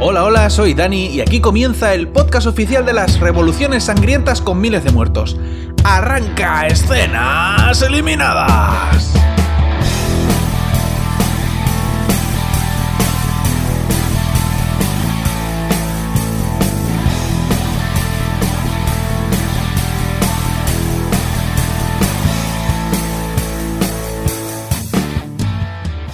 [0.00, 4.60] Hola, hola, soy Dani y aquí comienza el podcast oficial de las revoluciones sangrientas con
[4.60, 5.36] miles de muertos.
[5.82, 9.12] ¡Arranca escenas eliminadas!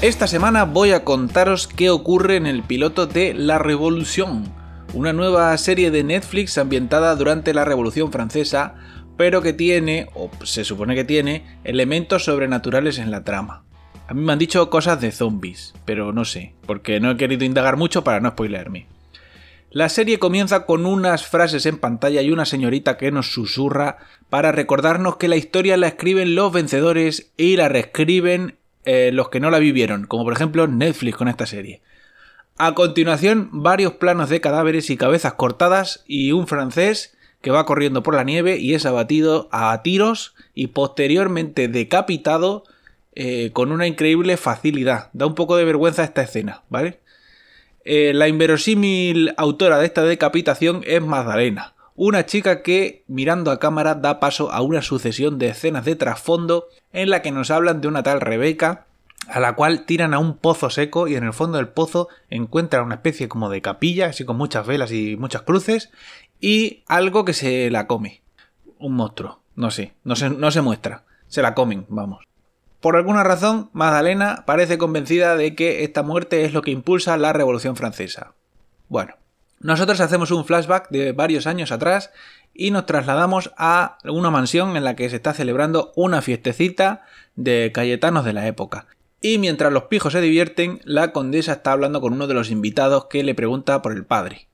[0.05, 4.45] Esta semana voy a contaros qué ocurre en el piloto de La Revolución,
[4.93, 8.75] una nueva serie de Netflix ambientada durante la Revolución Francesa,
[9.17, 13.65] pero que tiene, o se supone que tiene, elementos sobrenaturales en la trama.
[14.07, 17.47] A mí me han dicho cosas de zombies, pero no sé, porque no he querido
[17.47, 18.87] indagar mucho para no spoilearme.
[19.71, 23.97] La serie comienza con unas frases en pantalla y una señorita que nos susurra
[24.29, 29.41] para recordarnos que la historia la escriben los vencedores y la reescriben eh, los que
[29.41, 31.83] no la vivieron, como por ejemplo Netflix con esta serie.
[32.57, 38.03] A continuación, varios planos de cadáveres y cabezas cortadas y un francés que va corriendo
[38.03, 42.65] por la nieve y es abatido a tiros y posteriormente decapitado
[43.15, 45.11] eh, con una increíble facilidad.
[45.13, 47.01] Da un poco de vergüenza esta escena, ¿vale?
[47.85, 53.95] Eh, la inverosímil autora de esta decapitación es Magdalena, una chica que, mirando a cámara,
[53.95, 57.89] da paso a una sucesión de escenas de trasfondo en la que nos hablan de
[57.89, 58.87] una tal Rebeca,
[59.29, 62.85] a la cual tiran a un pozo seco y en el fondo del pozo encuentran
[62.85, 65.91] una especie como de capilla, así con muchas velas y muchas cruces,
[66.41, 68.23] y algo que se la come.
[68.79, 69.41] Un monstruo.
[69.55, 71.05] No sé, no se, no se muestra.
[71.29, 72.25] Se la comen, vamos.
[72.81, 77.33] Por alguna razón, Magdalena parece convencida de que esta muerte es lo que impulsa la
[77.33, 78.35] Revolución Francesa.
[78.89, 79.15] Bueno,
[79.65, 82.13] nosotros hacemos un flashback de varios años atrás
[82.53, 87.71] y nos trasladamos a una mansión en la que se está celebrando una fiestecita de
[87.73, 88.89] cayetanos de la época.
[89.23, 93.07] Y mientras los pijos se divierten, la condesa está hablando con uno de los invitados
[93.07, 94.49] que le pregunta por el padre.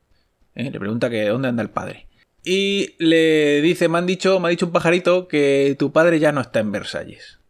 [0.55, 0.71] ¿Eh?
[0.71, 2.07] Le pregunta que dónde anda el padre.
[2.45, 6.31] Y le dice, me han dicho, me ha dicho un pajarito que tu padre ya
[6.31, 7.41] no está en Versalles.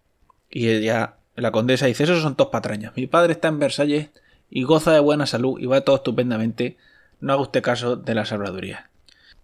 [0.49, 2.95] Y ella, la condesa dice, esos son todos patrañas.
[2.97, 4.09] Mi padre está en Versalles
[4.49, 6.79] y goza de buena salud y va todo estupendamente
[7.21, 8.91] no haga usted caso de las habladurías.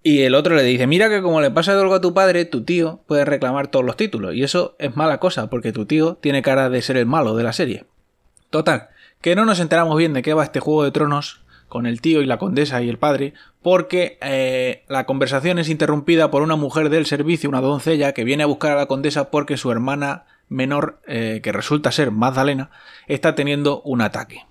[0.03, 2.62] Y el otro le dice, mira que como le pasa algo a tu padre, tu
[2.62, 4.37] tío puede reclamar todos los títulos.
[4.37, 7.42] Y eso es mala cosa, porque tu tío tiene cara de ser el malo de
[7.42, 7.87] la serie.
[8.50, 12.00] Total, que no nos enteramos bien de qué va este Juego de Tronos con el
[12.00, 16.54] tío y la condesa y el padre, porque eh, la conversación es interrumpida por una
[16.54, 20.26] mujer del servicio, una doncella, que viene a buscar a la condesa porque su hermana
[20.48, 22.70] menor, eh, que resulta ser Magdalena,
[23.08, 24.44] está teniendo un ataque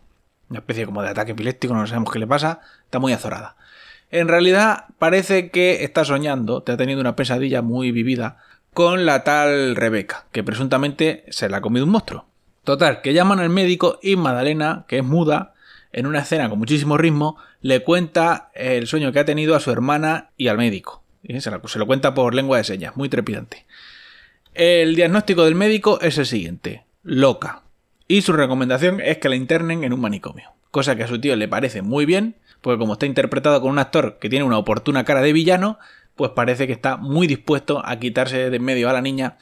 [0.50, 2.62] una especie como de ataque epiléptico, no sabemos qué le pasa,
[3.00, 3.56] muy azorada.
[4.12, 8.38] En realidad parece que está soñando, te ha tenido una pesadilla muy vivida
[8.74, 12.26] con la tal Rebeca, que presuntamente se la ha comido un monstruo.
[12.64, 15.54] Total, que llaman al médico y Madalena, que es muda,
[15.92, 19.72] en una escena con muchísimo ritmo, le cuenta el sueño que ha tenido a su
[19.72, 21.04] hermana y al médico.
[21.40, 23.66] Se lo cuenta por lengua de señas, muy trepidante.
[24.54, 27.64] El diagnóstico del médico es el siguiente: loca,
[28.08, 30.52] y su recomendación es que la internen en un manicomio.
[30.70, 33.78] Cosa que a su tío le parece muy bien, porque como está interpretado con un
[33.78, 35.78] actor que tiene una oportuna cara de villano,
[36.16, 39.38] pues parece que está muy dispuesto a quitarse de en medio a la niña.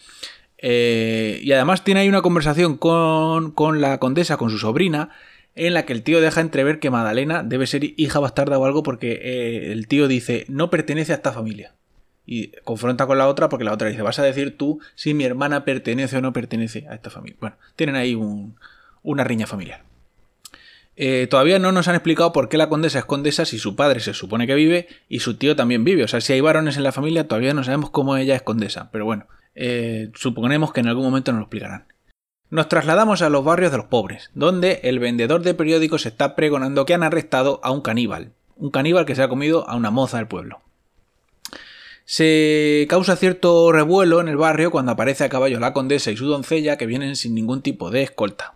[0.58, 5.12] Eh, y además tiene ahí una conversación con, con la condesa, con su sobrina,
[5.56, 8.84] en la que el tío deja entrever que Madalena debe ser hija bastarda o algo
[8.84, 11.76] porque eh, el tío dice no pertenece a esta familia
[12.26, 15.24] y confronta con la otra porque la otra dice, vas a decir tú si mi
[15.24, 17.38] hermana pertenece o no pertenece a esta familia.
[17.40, 18.20] Bueno, tienen ahí
[19.02, 19.93] una riña familiar.
[20.96, 24.00] Eh, todavía no nos han explicado por qué la condesa es condesa si su padre
[24.00, 26.04] se supone que vive y su tío también vive.
[26.04, 28.90] O sea, si hay varones en la familia, todavía no sabemos cómo ella es condesa.
[28.92, 31.86] Pero bueno, eh, suponemos que en algún momento nos lo explicarán.
[32.50, 36.86] Nos trasladamos a los barrios de los pobres, donde el vendedor de periódicos está pregonando
[36.86, 38.32] que han arrestado a un caníbal.
[38.56, 40.62] Un caníbal que se ha comido a una moza del pueblo.
[42.06, 46.28] Se causa cierto revuelo en el barrio cuando aparece a caballo la condesa y su
[46.28, 48.56] doncella que vienen sin ningún tipo de escolta.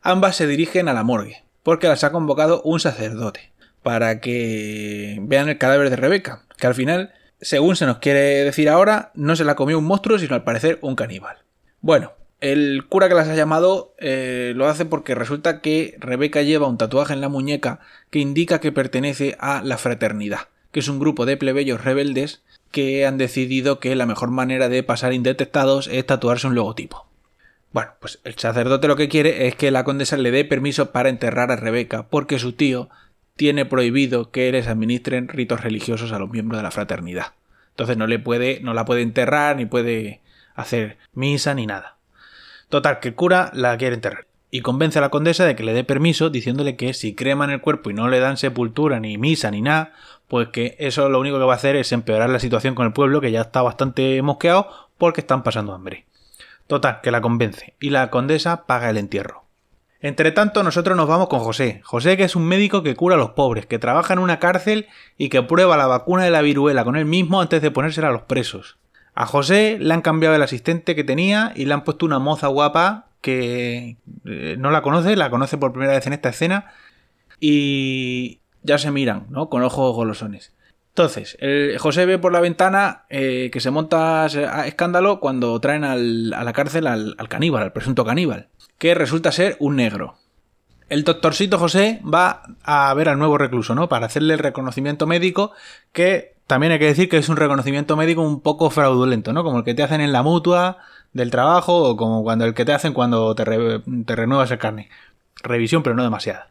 [0.00, 5.48] Ambas se dirigen a la morgue, porque las ha convocado un sacerdote, para que vean
[5.48, 9.44] el cadáver de Rebeca, que al final, según se nos quiere decir ahora, no se
[9.44, 11.38] la comió un monstruo, sino al parecer un caníbal.
[11.80, 16.66] Bueno, el cura que las ha llamado eh, lo hace porque resulta que Rebeca lleva
[16.66, 17.78] un tatuaje en la muñeca
[18.10, 22.42] que indica que pertenece a la fraternidad, que es un grupo de plebeyos rebeldes
[22.72, 27.06] que han decidido que la mejor manera de pasar indetectados es tatuarse un logotipo.
[27.72, 31.08] Bueno, pues el sacerdote lo que quiere es que la condesa le dé permiso para
[31.08, 32.90] enterrar a Rebeca, porque su tío
[33.34, 37.32] tiene prohibido que les administren ritos religiosos a los miembros de la fraternidad.
[37.70, 40.20] Entonces no le puede, no la puede enterrar, ni puede
[40.54, 41.96] hacer misa, ni nada.
[42.68, 44.26] Total, que el cura la quiere enterrar.
[44.54, 47.62] y convence a la condesa de que le dé permiso diciéndole que si creman el
[47.62, 49.94] cuerpo y no le dan sepultura ni misa ni nada,
[50.28, 52.92] pues que eso lo único que va a hacer es empeorar la situación con el
[52.92, 56.04] pueblo que ya está bastante mosqueado porque están pasando hambre.
[56.72, 59.44] Total, que la convence y la condesa paga el entierro.
[60.00, 61.82] Entre tanto, nosotros nos vamos con José.
[61.84, 64.86] José que es un médico que cura a los pobres, que trabaja en una cárcel
[65.18, 68.12] y que prueba la vacuna de la viruela con él mismo antes de ponérsela a
[68.12, 68.78] los presos.
[69.12, 72.46] A José le han cambiado el asistente que tenía y le han puesto una moza
[72.46, 76.72] guapa que eh, no la conoce, la conoce por primera vez en esta escena
[77.38, 79.50] y, ya se miran, ¿no?
[79.50, 80.54] Con ojos golosones.
[80.94, 81.38] Entonces,
[81.78, 84.26] José ve por la ventana eh, que se monta
[84.66, 89.76] escándalo cuando traen a la cárcel al, caníbal, al presunto caníbal, que resulta ser un
[89.76, 90.16] negro.
[90.90, 93.88] El doctorcito José va a ver al nuevo recluso, ¿no?
[93.88, 95.52] Para hacerle el reconocimiento médico,
[95.92, 99.44] que también hay que decir que es un reconocimiento médico un poco fraudulento, ¿no?
[99.44, 100.76] Como el que te hacen en la mutua
[101.14, 104.90] del trabajo o como cuando el que te hacen cuando te, te renuevas el carne.
[105.42, 106.50] Revisión, pero no demasiada.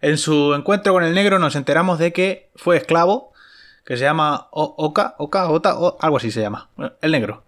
[0.00, 3.32] En su encuentro con el negro nos enteramos de que fue esclavo,
[3.86, 7.44] que se llama Oka, Oka, Ota, o algo así se llama, el negro,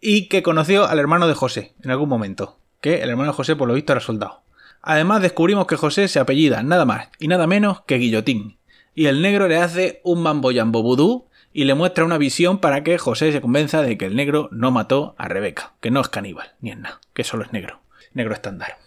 [0.00, 3.56] y que conoció al hermano de José en algún momento, que el hermano de José
[3.56, 4.42] por lo visto era soldado.
[4.82, 8.56] Además descubrimos que José se apellida nada más y nada menos que Guillotín,
[8.94, 12.96] y el negro le hace un mamboyambo vudú y le muestra una visión para que
[12.96, 16.52] José se convenza de que el negro no mató a Rebeca, que no es caníbal,
[16.60, 17.80] ni es nada, que solo es negro,
[18.14, 18.78] negro estándar.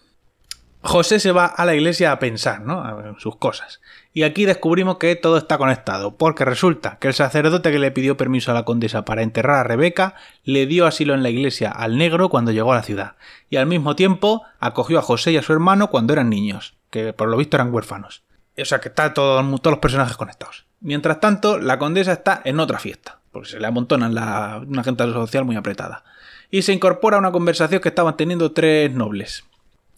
[0.86, 2.82] José se va a la iglesia a pensar, ¿no?
[2.82, 3.80] A sus cosas.
[4.12, 8.18] Y aquí descubrimos que todo está conectado, porque resulta que el sacerdote que le pidió
[8.18, 11.98] permiso a la condesa para enterrar a Rebeca le dio asilo en la iglesia al
[11.98, 13.16] negro cuando llegó a la ciudad,
[13.50, 17.14] y al mismo tiempo acogió a José y a su hermano cuando eran niños, que
[17.14, 18.24] por lo visto eran huérfanos.
[18.58, 20.66] O sea que está todo, todos los personajes conectados.
[20.82, 25.04] Mientras tanto, la condesa está en otra fiesta, porque se le amontonan la, una gente
[25.14, 26.04] social muy apretada.
[26.52, 29.46] Y se incorpora a una conversación que estaban teniendo tres nobles.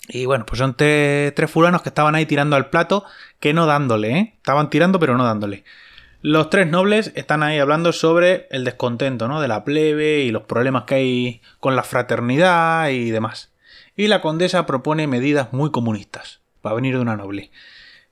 [0.08, 3.06] Y bueno, pues son tres fulanos que estaban ahí tirando al plato,
[3.40, 4.34] que no dándole, ¿eh?
[4.38, 5.64] Estaban tirando pero no dándole.
[6.22, 9.42] Los tres nobles están ahí hablando sobre el descontento, ¿no?
[9.42, 13.52] De la plebe y los problemas que hay con la fraternidad y demás.
[13.96, 17.52] Y la condesa propone medidas muy comunistas, para venir de una noble.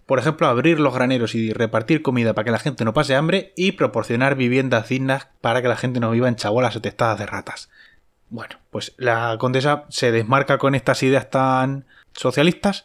[0.06, 3.54] Por ejemplo, abrir los graneros y repartir comida para que la gente no pase hambre
[3.56, 7.26] y proporcionar viviendas dignas para que la gente no viva en chabolas o testadas de
[7.26, 7.70] ratas.
[8.34, 12.84] Bueno, pues la condesa se desmarca con estas ideas tan socialistas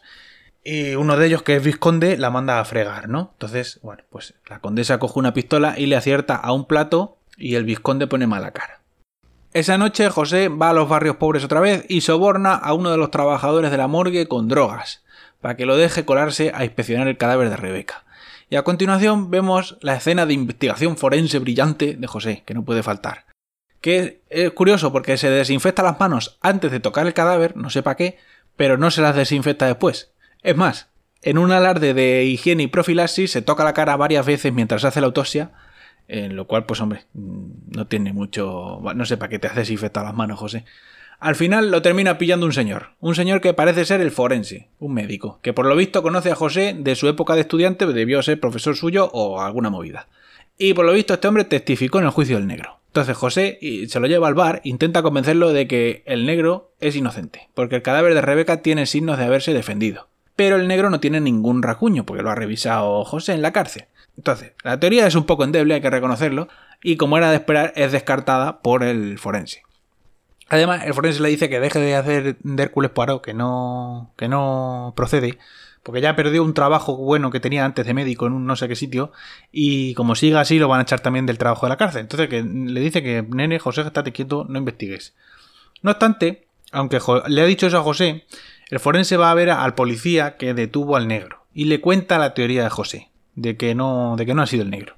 [0.63, 3.31] y uno de ellos, que es Visconde, la manda a fregar, ¿no?
[3.33, 7.55] Entonces, bueno, pues la condesa coge una pistola y le acierta a un plato y
[7.55, 8.81] el Visconde pone mala cara.
[9.51, 12.97] Esa noche José va a los barrios pobres otra vez y soborna a uno de
[12.97, 15.03] los trabajadores de la morgue con drogas,
[15.41, 18.05] para que lo deje colarse a inspeccionar el cadáver de Rebeca.
[18.51, 22.83] Y a continuación vemos la escena de investigación forense brillante de José, que no puede
[22.83, 23.25] faltar
[23.81, 27.83] que es curioso porque se desinfecta las manos antes de tocar el cadáver, no sé
[27.83, 28.17] para qué,
[28.55, 30.11] pero no se las desinfecta después.
[30.43, 30.89] Es más,
[31.21, 35.01] en un alarde de higiene y profilaxis se toca la cara varias veces mientras hace
[35.01, 35.51] la autopsia,
[36.07, 38.81] en lo cual, pues hombre, no tiene mucho...
[38.95, 40.65] No sé para qué te haces desinfectar las manos, José.
[41.19, 44.93] Al final lo termina pillando un señor, un señor que parece ser el forense, un
[44.93, 48.39] médico, que por lo visto conoce a José de su época de estudiante, debió ser
[48.39, 50.07] profesor suyo o alguna movida.
[50.57, 52.78] Y por lo visto este hombre testificó en el juicio del negro.
[52.89, 57.49] Entonces José se lo lleva al bar, intenta convencerlo de que el negro es inocente,
[57.53, 60.07] porque el cadáver de Rebeca tiene signos de haberse defendido.
[60.35, 63.85] Pero el negro no tiene ningún racuño, porque lo ha revisado José en la cárcel.
[64.17, 66.47] Entonces, la teoría es un poco endeble, hay que reconocerlo,
[66.81, 69.61] y como era de esperar, es descartada por el forense.
[70.49, 74.27] Además, el forense le dice que deje de hacer de Hércules Poirot, que no, que
[74.27, 75.37] no procede,
[75.83, 78.67] porque ya perdió un trabajo bueno que tenía antes de médico en un no sé
[78.67, 79.11] qué sitio,
[79.51, 82.01] y como siga así lo van a echar también del trabajo de la cárcel.
[82.01, 85.15] Entonces que le dice que, nene, José, estate quieto, no investigues.
[85.81, 88.25] No obstante, aunque le ha dicho eso a José,
[88.69, 92.33] el forense va a ver al policía que detuvo al negro, y le cuenta la
[92.33, 94.95] teoría de José, de que no, de que no ha sido el negro.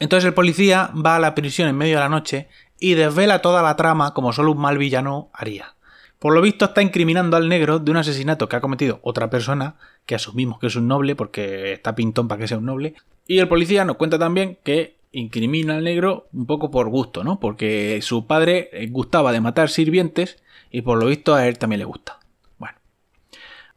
[0.00, 2.48] Entonces el policía va a la prisión en medio de la noche
[2.78, 5.74] y desvela toda la trama como solo un mal villano haría.
[6.18, 9.76] Por lo visto está incriminando al negro de un asesinato que ha cometido otra persona,
[10.04, 12.94] que asumimos que es un noble porque está pintón para que sea un noble.
[13.26, 17.38] Y el policía nos cuenta también que incrimina al negro un poco por gusto, ¿no?
[17.38, 21.78] Porque su padre eh, gustaba de matar sirvientes y por lo visto a él también
[21.78, 22.18] le gusta.
[22.58, 22.76] Bueno.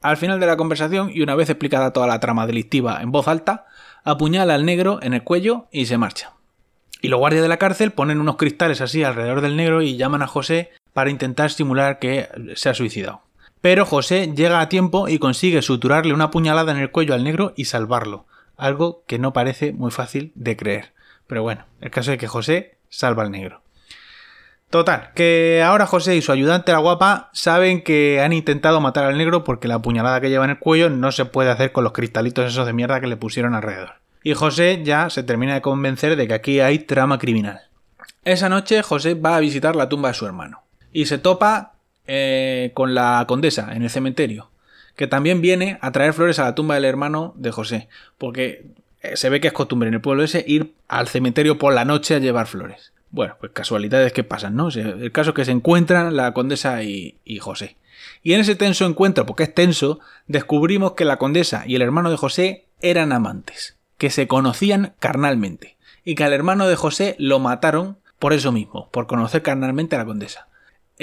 [0.02, 3.28] Al final de la conversación y una vez explicada toda la trama delictiva en voz
[3.28, 3.68] alta,
[4.04, 6.34] apuñala al negro en el cuello y se marcha.
[7.02, 10.22] Y los guardias de la cárcel ponen unos cristales así alrededor del negro y llaman
[10.24, 13.22] a José para intentar estimular que se ha suicidado.
[13.62, 17.54] Pero José llega a tiempo y consigue suturarle una puñalada en el cuello al negro
[17.56, 18.26] y salvarlo,
[18.58, 20.94] algo que no parece muy fácil de creer.
[21.28, 23.62] Pero bueno, el caso es que José salva al negro.
[24.72, 29.18] Total, que ahora José y su ayudante la guapa saben que han intentado matar al
[29.18, 31.94] negro porque la puñalada que lleva en el cuello no se puede hacer con los
[31.94, 33.96] cristalitos esos de mierda que le pusieron alrededor.
[34.24, 37.62] Y José ya se termina de convencer de que aquí hay trama criminal.
[38.24, 41.74] Esa noche José va a visitar la tumba de su hermano y se topa
[42.08, 44.50] eh, con la condesa en el cementerio,
[44.96, 48.66] que también viene a traer flores a la tumba del hermano de José, porque
[49.02, 51.86] eh, se ve que es costumbre en el pueblo ese ir al cementerio por la
[51.86, 52.92] noche a llevar flores.
[53.12, 54.70] Bueno, pues casualidades que pasan, ¿no?
[54.70, 57.76] El caso es que se encuentran la condesa y, José.
[58.24, 62.10] Y en ese tenso encuentro, porque es tenso, descubrimos que la condesa y el hermano
[62.10, 67.40] de José eran amantes, que se conocían carnalmente, y que al hermano de José lo
[67.40, 70.48] mataron por eso mismo, por conocer carnalmente a la condesa.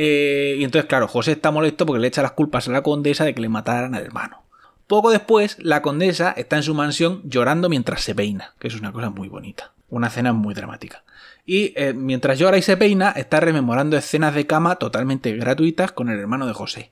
[0.01, 3.25] Eh, y entonces, claro, José está molesto porque le echa las culpas a la condesa
[3.25, 4.43] de que le mataran al hermano.
[4.87, 8.93] Poco después, la condesa está en su mansión llorando mientras se peina, que es una
[8.93, 11.03] cosa muy bonita, una escena muy dramática
[11.49, 16.11] y eh, mientras llora y se peina está rememorando escenas de cama totalmente gratuitas con
[16.11, 16.91] el hermano de José.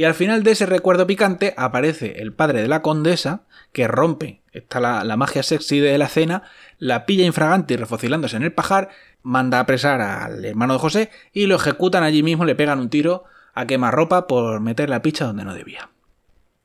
[0.00, 4.40] Y al final de ese recuerdo picante aparece el padre de la condesa, que rompe,
[4.50, 6.42] está la, magia sexy de la cena,
[6.78, 8.88] la pilla infragante y refocilándose en el pajar,
[9.22, 12.88] manda a apresar al hermano de José y lo ejecutan allí mismo, le pegan un
[12.88, 15.90] tiro a quemarropa por meter la picha donde no debía.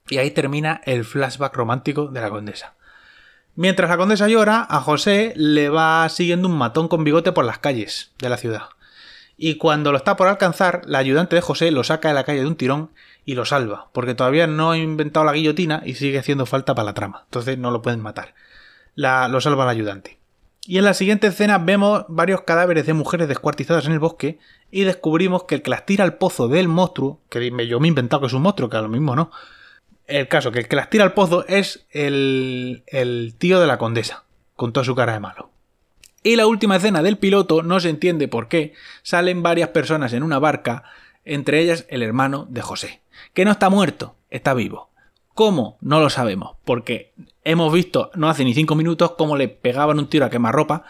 [0.07, 2.75] Y ahí termina el flashback romántico de la condesa.
[3.55, 7.59] Mientras la condesa llora, a José le va siguiendo un matón con bigote por las
[7.59, 8.69] calles de la ciudad.
[9.37, 12.41] Y cuando lo está por alcanzar, la ayudante de José lo saca de la calle
[12.41, 12.91] de un tirón
[13.25, 16.85] y lo salva, porque todavía no ha inventado la guillotina y sigue haciendo falta para
[16.85, 17.23] la trama.
[17.25, 18.33] Entonces no lo pueden matar.
[18.95, 20.17] La, lo salva el ayudante.
[20.67, 24.39] Y en la siguiente escena vemos varios cadáveres de mujeres descuartizadas en el bosque
[24.71, 27.89] y descubrimos que el que las tira al pozo del monstruo, que yo me he
[27.89, 29.31] inventado que es un monstruo, que a lo mismo no,
[30.07, 33.77] el caso, que el que las tira al pozo es el, el tío de la
[33.77, 34.23] condesa,
[34.55, 35.49] con toda su cara de malo.
[36.25, 40.23] Y la última escena del piloto, no se entiende por qué, salen varias personas en
[40.23, 40.83] una barca,
[41.23, 43.03] entre ellas el hermano de José,
[43.35, 44.89] que no está muerto, está vivo.
[45.35, 45.77] ¿Cómo?
[45.81, 47.13] No lo sabemos, porque
[47.43, 50.85] hemos visto no hace ni cinco minutos cómo le pegaban un tiro a quemarropa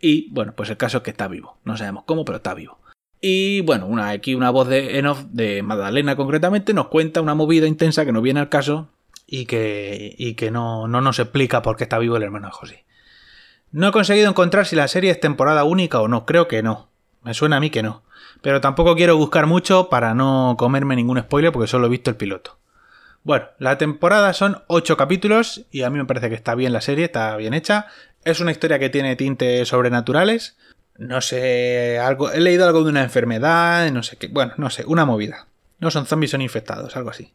[0.00, 1.58] y bueno, pues el caso es que está vivo.
[1.62, 2.78] No sabemos cómo, pero está vivo.
[3.20, 8.06] Y bueno, aquí una voz de Enoch, de Magdalena concretamente, nos cuenta una movida intensa
[8.06, 8.88] que no viene al caso
[9.26, 12.52] y que, y que no, no nos explica por qué está vivo el hermano de
[12.52, 12.84] José.
[13.72, 16.88] No he conseguido encontrar si la serie es temporada única o no, creo que no.
[17.22, 18.02] Me suena a mí que no.
[18.42, 22.16] Pero tampoco quiero buscar mucho para no comerme ningún spoiler porque solo he visto el
[22.16, 22.58] piloto.
[23.22, 26.80] Bueno, la temporada son 8 capítulos y a mí me parece que está bien la
[26.80, 27.86] serie, está bien hecha.
[28.24, 30.56] Es una historia que tiene tintes sobrenaturales
[31.00, 34.84] no sé, algo, he leído algo de una enfermedad, no sé qué, bueno, no sé,
[34.86, 35.46] una movida.
[35.78, 37.32] No son zombies, son infectados, algo así.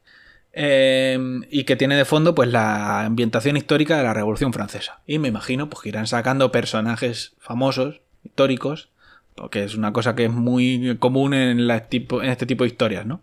[0.57, 1.19] Eh,
[1.51, 5.01] y que tiene de fondo pues la ambientación histórica de la Revolución Francesa.
[5.05, 8.89] Y me imagino pues que irán sacando personajes famosos, históricos,
[9.35, 13.21] porque es una cosa que es muy común en, en este tipo de historias, ¿no?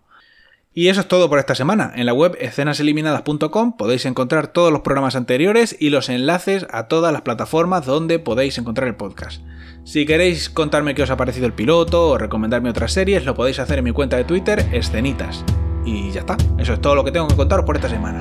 [0.75, 1.91] Y eso es todo por esta semana.
[1.95, 7.13] En la web escenaseliminadas.com podéis encontrar todos los programas anteriores y los enlaces a todas
[7.13, 9.41] las plataformas donde podéis encontrar el podcast.
[9.83, 13.59] Si queréis contarme qué os ha parecido el piloto o recomendarme otras series, lo podéis
[13.59, 15.43] hacer en mi cuenta de Twitter, escenitas.
[15.85, 18.19] Y ya está, eso es todo lo que tengo que contaros por esta semana.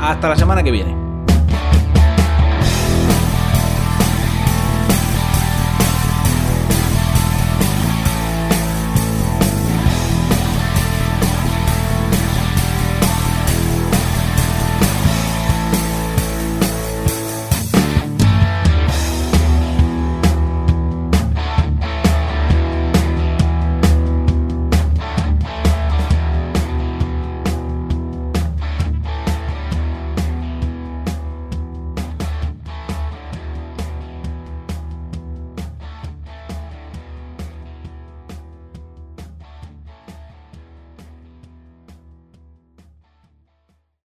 [0.00, 1.11] Hasta la semana que viene.